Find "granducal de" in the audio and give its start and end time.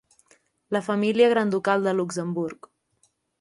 1.33-1.93